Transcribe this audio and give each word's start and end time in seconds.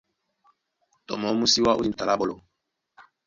Tɔ 1.05 1.13
mɔɔ́ 1.21 1.35
mú 1.39 1.45
sí 1.51 1.59
wá 1.65 1.77
ó 1.79 1.81
dîn 1.83 1.93
duta 1.93 2.05
lá 2.07 2.19
ɓɔ́lɔ. 2.19 2.35